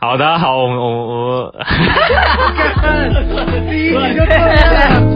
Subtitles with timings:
[0.00, 1.54] 好的，大家好，我我我。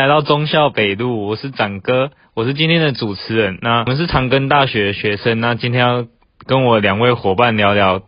[0.00, 3.58] 来到中校北路，我是展哥，我是今天的主持人。
[3.60, 6.06] 那我们是长庚大学的学生，那今天要
[6.46, 8.00] 跟我两位伙伴聊聊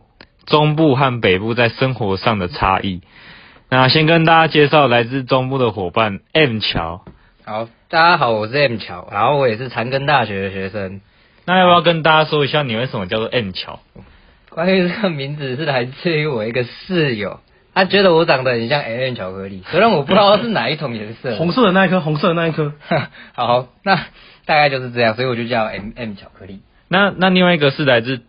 [0.46, 3.02] 中部和北部在生活上的差异。
[3.68, 7.04] 那先跟大家介绍来自中部的伙伴 M 乔。
[7.44, 11.02] 好，大家好，我是 M 乔，然后我也是长庚大学的学生。
[11.44, 13.80] 那要不要跟大家说一下，你为什么叫做 M 乔？
[14.48, 17.40] 关于这个名字是来自于我一个室友。
[17.74, 22.72] 他觉得我长得很像 M 巧克力，虽然我不知道是哪一种颜色， 红色的那一颗，红色的那一颗。
[23.32, 23.96] 好，那
[24.44, 26.60] 大概就是这样，所以我就叫 M M 巧克力。
[26.88, 28.20] 那那另外一个是来自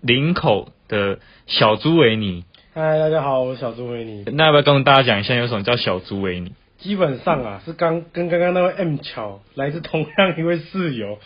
[0.00, 2.44] 林口的小猪维尼。
[2.74, 4.24] 嗨，大家好，我是小猪维尼。
[4.32, 6.52] 那要不要跟大家讲一下，有什么叫小猪维尼？
[6.78, 11.18] 基本上啊，是刚跟刚刚那位 M 巧来自同样一位室友，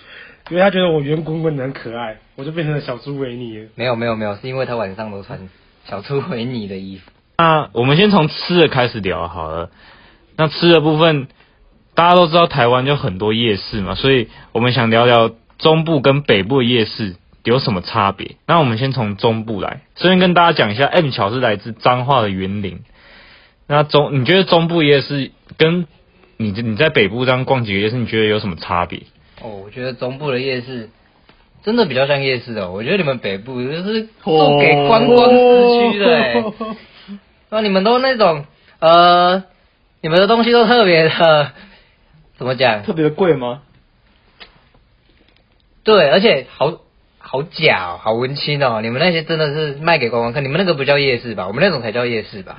[0.49, 3.69] 因为他觉得我圆滚滚的很可爱，我就变成了小猪维尼。
[3.75, 5.49] 没有没有没有，是因为他晚上都穿
[5.87, 7.10] 小猪维尼的衣服。
[7.41, 9.71] 那我们先从吃的开始聊好了。
[10.37, 11.27] 那吃的部分，
[11.95, 18.33] 大家都知道台湾就很多夜市嘛，所以我们想聊聊中部跟北部的夜市有什么差别。
[18.47, 22.81] 那我们先从中部来，首先跟大家讲一下，M 桥是来自彰化的园林。
[23.67, 25.87] 那中，你觉得中部夜市跟
[26.37, 29.05] 你你在北部这样逛几个夜市，你觉得有什么差别？
[29.43, 30.91] 哦，我觉得中部的夜市
[31.65, 32.71] 真的比较像夜市哦。
[32.71, 36.45] 我觉得你们北部就是做给观光市区的欸。
[37.51, 38.45] 那你们都那种
[38.79, 39.45] 呃，
[40.01, 41.53] 你们的东西都特别的，
[42.39, 42.83] 怎么讲？
[42.85, 43.63] 特别的贵吗？
[45.83, 46.81] 对，而且好
[47.19, 48.81] 好假哦，好文青哦。
[48.83, 51.49] 你们那些真的是卖给观光客，你们那个不叫夜市吧？
[51.49, 52.57] 我们那种才叫夜市吧？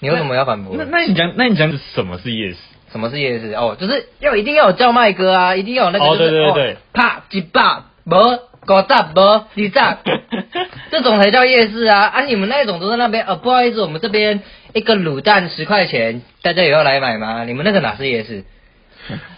[0.00, 0.74] 你为什么要反驳？
[0.76, 2.56] 那那你讲，那你讲什么是夜市？
[2.90, 3.52] 什么是夜市？
[3.52, 6.22] 哦，就是要一定要有叫卖哥啊，一定要有那个、就是。
[6.24, 6.76] 哦，对对对对。
[6.92, 8.40] 啪几把没。
[8.68, 9.20] 搞大不？
[9.54, 9.96] 你炸，
[10.92, 12.00] 这种才叫夜市啊！
[12.02, 14.42] 啊，你们那种都在那边，呃、哦，不好意思，我们这边
[14.74, 17.44] 一个卤蛋十块钱，大家也要来买吗？
[17.44, 18.44] 你们那个哪是夜市？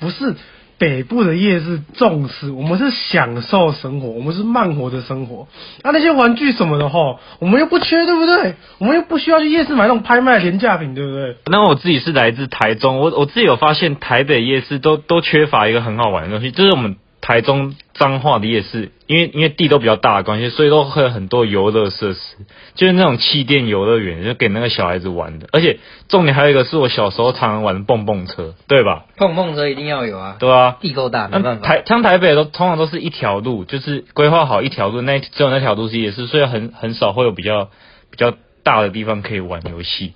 [0.01, 0.35] 不是
[0.79, 5.47] 北部的夜市重视，我们是享受生活，我们是慢活的生活。
[5.83, 8.57] 啊，那些玩具什么的哈，我们又不缺，对不对？
[8.79, 11.37] 我们又不需要去夜市买那种拍卖廉价品，对不对？
[11.47, 16.97] 那我自己是来自台中，我我自己有发现台北夜市都都缺乏一个很好玩的东西，就是我们。
[17.21, 22.37] 台中彰化的夜市，因为因为地都比较大的关系，所以都会有很多游乐设施，
[22.75, 25.47] 就是那种气垫游乐园，就给那个小孩子玩的。
[25.53, 29.05] 而且重点还有一个是我小时候常常玩的蹦蹦车，对吧？
[29.17, 31.67] 蹦蹦车一定要有啊，对啊，地够大，没办法。
[31.67, 37.69] 台像台北都通常都是一条路，就是规划好一条路，那只有那条路是夜市，所以很很少会有比较
[38.11, 38.33] 比较
[38.63, 40.15] 大的地方可以玩游戏。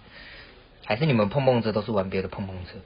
[0.87, 2.79] 还是你们碰碰车都是玩别的碰碰车？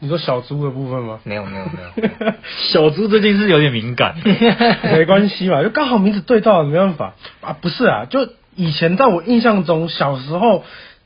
[0.00, 1.20] 你说小猪的部分吗？
[1.24, 2.32] 没有没有没有，没有
[2.72, 4.16] 小猪最近是有点敏感，
[4.92, 7.56] 没关系嘛，就刚好名字对到了，没办法啊。
[7.60, 10.64] 不是啊，就以前在我印象中，小时候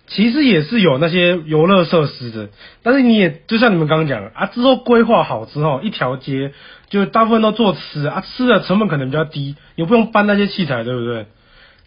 [0.08, 2.48] 其实也是有那些游乐设施的，
[2.82, 6.52] 但是你也就像你们刚刚讲的啊，之后规划好之后，一条街
[6.90, 11.26] 就大部分都做吃啊，吃的成本可能比较低，也不用搬那些器材，对不对？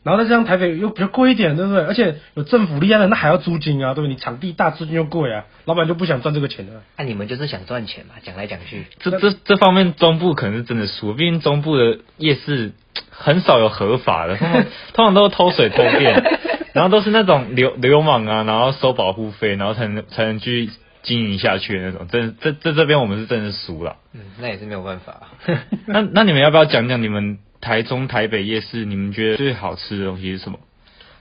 [0.04, 1.84] 然后再加上台北又比较贵一点，对不对？
[1.84, 4.14] 而且有政府立案的，那还要租金啊，对不对？
[4.14, 6.82] 你场地大，租金又贵啊，老板就不想赚这个钱了。
[6.98, 8.86] 那、啊、你们就是想赚钱嘛，讲来讲去。
[9.00, 12.72] 这这这方面中部可能是真的输，毕竟中部的夜市
[13.12, 16.24] 很少有合法的， 通常通常都是偷水偷电，
[16.74, 20.70] 然后都是那种流流氓啊，然后收保护费，然后才能才能去
[21.04, 22.08] 经营下去的那种。
[22.08, 23.98] 真这这这边我们是真的输了。
[24.14, 25.28] 嗯，那也是没有办法。
[25.88, 27.40] 那那你们要不要讲讲你们？
[27.62, 30.60] 台中、台北夜市，你们觉得最好吃的东西是什么？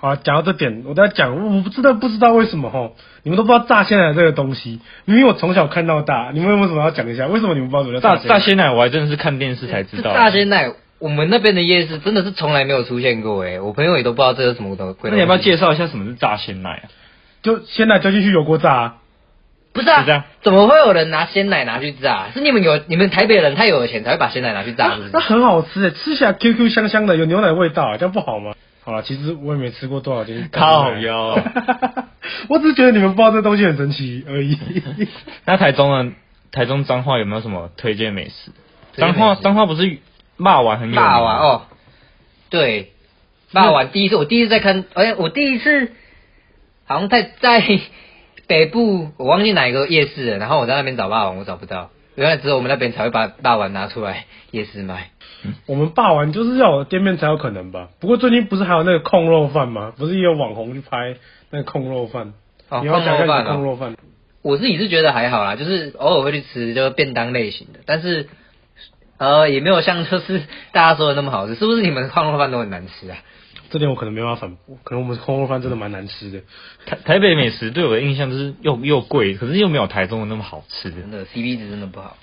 [0.00, 2.93] 好，讲到这点，我在讲，我不知道，不知道为什么齁，
[3.25, 7.27] 你们都不知道炸鲜奶这个东西，明明我从小看到大，你们为什么要讲一下？
[7.27, 8.71] 为什么你们不知道炸炸鲜奶？
[8.72, 10.15] 我还真的是看电视才知道。
[10.15, 10.71] 炸鲜奶，
[11.01, 14.97] 我们那边的夜市真的是从来没有出现过诶，我朋友也都不知道这是什么东西。
[15.03, 16.84] 那你要不要介绍一下什么是炸鲜奶啊？
[17.42, 18.95] 就鲜奶加进去油锅炸啊。
[19.78, 22.27] 不是啊，是怎么会有人拿鲜奶拿去炸？
[22.34, 25.10] 是你们有你们台北人太有钱才会把鲜奶拿去炸，是不是？
[25.13, 28.54] 那很好吃诶，吃起来 Q Q 香香的，有牛奶味道，这样不好吗？
[28.84, 30.48] 好了，其实我也没吃过多少钱。
[30.51, 31.39] 靠腰，
[32.48, 34.59] 我只是觉得你们不知道这东西很神奇而已。
[35.47, 36.13] 那台中呢？
[36.51, 38.51] 台中彰化有没有什么推荐美食？
[38.97, 39.98] 彰化彰化不是
[40.39, 41.19] 骂完很有名吗？
[41.19, 41.63] 肉丸哦，
[42.48, 42.92] 对，
[43.53, 45.92] 骂完第一次我第一次在看，哎，我第一次
[46.86, 47.63] 好像在 在。
[48.48, 51.91] 北部我忘记哪一个夜市了，然后我在那边找霸王，我找不到。
[52.16, 55.10] 原来只有我们那边才会把霸王拿出来夜市卖。
[55.66, 57.91] 我们霸王就是要有店面才有可能吧？
[58.00, 59.92] 不过最近不是还有那个控肉饭吗？
[59.97, 61.15] 不是也有网红去拍
[61.50, 62.33] 那个控肉饭？
[62.71, 63.95] 哦，你要讲一下控肉饭。
[64.42, 68.28] 我自己是觉得还好啦，就是偶尔会去吃，就是便当类型的，但是
[69.18, 70.42] 呃也没有像就是
[70.72, 71.83] 大家说的那么好吃，是不是？
[71.83, 73.18] 你们控肉饭都很难吃啊？
[73.70, 76.41] 这点我可能没办法反驳，可能我们空肉饭真的蛮难吃的。
[76.86, 80.91] 台台北美食对我的印象就是又又贵，可是又没有台中的那么好吃。
[80.91, 82.16] 真的 CP 值真的不好。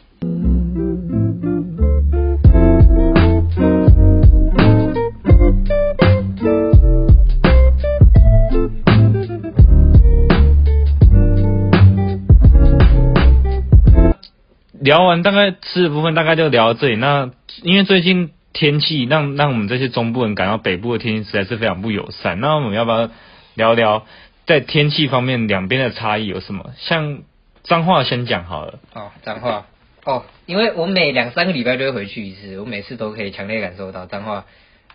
[14.81, 16.95] 聊完大概吃的部分，大概就聊到这里。
[16.95, 17.31] 那
[17.63, 22.39] 因为最近天气让让我们这些中部人感到北部的天气实在是非常不友善。
[22.39, 23.11] 那我们要不要
[23.53, 24.07] 聊聊
[24.47, 26.71] 在天气方面两边的差异有什么？
[26.77, 27.19] 像
[27.63, 28.79] 彰化先讲好了。
[28.93, 29.67] 哦，彰化
[30.05, 34.45] 哦，因为我每两三个礼拜就会回去一次，我每次都可以强烈感受到彰化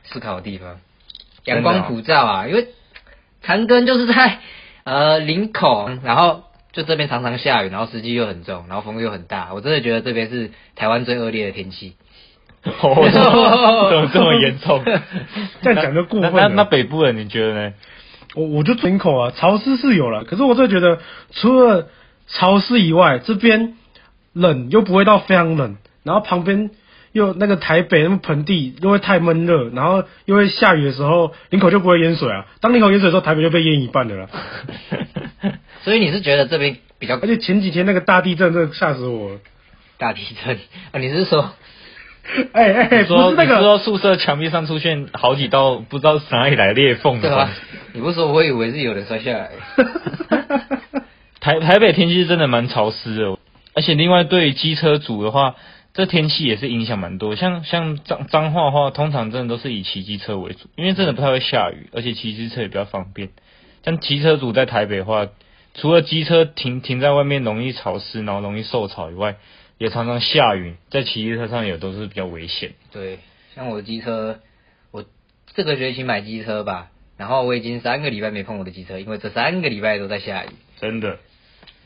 [0.05, 0.81] 思考的地方，
[1.45, 2.49] 阳光普照啊。
[2.49, 2.69] 因为
[3.43, 4.39] 长庚就是在
[4.85, 6.45] 呃林口，然后。
[6.73, 11.97] 就这边常常下雨，然后湿气又很重，然后风又很大，我真的觉得这边是台湾最恶劣的天气。
[12.83, 14.83] 哦，怎么这么严重？
[15.63, 16.41] 这样讲就过分了。
[16.41, 17.73] 那那，那北部人你觉得呢？
[18.35, 21.01] 我我就林口啊，潮湿是有了，可是我真的觉得
[21.33, 21.89] 除了
[22.29, 23.75] 潮湿以外，这边
[24.33, 26.71] 冷又不会到非常冷，然后旁边
[27.13, 32.47] 又那个台北那么盆地又会太闷热，然后又会下雨的时候，林口就不会淹水啊。
[32.61, 34.29] 当林口淹水的时候，台北就被淹一半的了。
[35.83, 39.39] 所以你是觉得这边比较，而且前几天那个大地震，真的吓死我了。
[39.99, 40.57] 大地震
[40.93, 41.01] 啊？
[41.01, 41.51] 你是说，
[42.53, 47.51] 哎 哎、欸欸，不是那个，说宿舍墙壁上出现好几道不知道是哪里来裂缝的对吧？
[47.93, 49.51] 你不说，我以为是有人摔下来。
[51.41, 53.39] 台台北天气是真的蛮潮湿的，
[53.75, 55.57] 而且另外对于机车族的话，
[55.95, 57.35] 这天气也是影响蛮多。
[57.35, 63.31] 像像脏脏话的话，通常真的都是以骑机车为主，因为真的不太会下雨，而且骑机车也比较方便。
[63.85, 65.27] 像骑车族在台北的话，
[65.75, 69.37] 除了机车停停在外面容易潮湿，然后容易受潮以外，
[69.81, 72.73] 也常常下雨，在骑机车上也都是比较危险。
[72.93, 73.19] 对，
[73.55, 74.39] 像我的机车，
[74.91, 75.07] 我
[75.55, 80.49] 这个学期买机车吧，然后我已经三个礼拜没碰我的机车，因为这三个礼拜都在下雨。
[80.79, 81.17] 真的。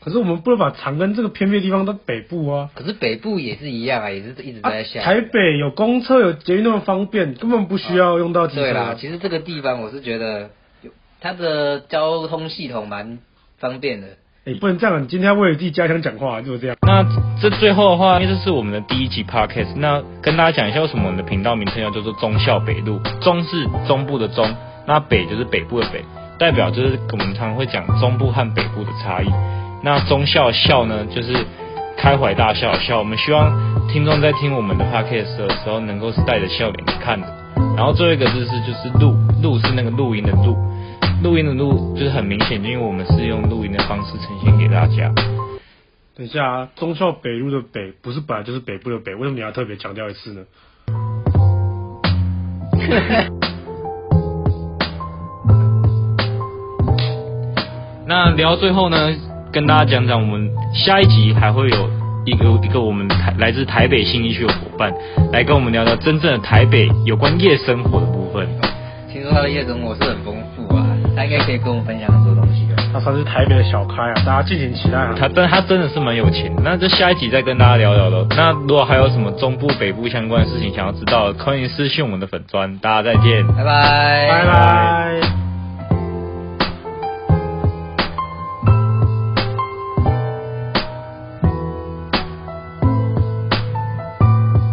[0.01, 2.69] 可是我们不能把长庚这个偏僻的地方当北部啊。
[2.75, 5.01] 可是北部也是一样啊，也是一直在下。
[5.01, 8.61] 台北有公车有捷运那么方便，根本不需要用到机车。
[8.61, 10.49] 对啦，其实这个地方我是觉得
[11.21, 13.19] 它的交通系统蛮。
[13.57, 16.77] 方便的，哎、不能这样，你今天为了自己家乡讲话，就是这样。
[16.85, 17.03] 那
[17.41, 22.99] 这最后的话，因为这是我们的第一集 podcast，那跟大家讲一下为什么我们的频道名称要叫做忠孝北路。
[23.21, 24.47] 忠是中部的忠，
[24.85, 26.05] 那北就是北部的北，
[26.37, 29.25] 代表就是我们常常会讲中部和北部的差异。
[29.81, 31.33] 那忠孝孝呢，就是
[31.97, 32.99] 开怀大笑的笑。
[32.99, 33.51] 我们希望
[33.87, 37.27] 听众在听我们的 podcast 的时候，能够是带着笑脸去看的。
[37.75, 40.55] 然后最后一个字是就是录，录是那个录音的录。
[41.23, 45.11] 录音的录就是很明显，因为我们是用录音的方式呈现给大家。
[46.15, 50.43] 等一下啊，忠孝北路的北不是本来就是北部的北，为什么你要特别强调一次呢？
[58.07, 59.13] 那聊到最后呢，
[59.51, 61.89] 跟大家讲讲，我们下一集还会有
[62.23, 64.93] 一个一个我们台来自台北信义区的伙伴
[65.33, 68.47] 来跟我们聊聊真正的台北有关夜生活的部分。
[69.11, 70.63] 听说他的夜生活是很丰富
[71.15, 71.17] 啊。
[71.17, 72.75] 他应该可以跟我们分享很多东西的。
[72.93, 75.15] 他算是台北的小开啊，大家敬请期待啊。
[75.17, 76.61] 他真他真的是蛮有钱的。
[76.63, 78.25] 那就下一集再跟大家聊聊喽。
[78.31, 82.77] 那如果还有什么中部、北部相关的事情想要知道，欢迎私信我们的粉砖。
[82.79, 85.44] 大家再见，拜拜，拜拜。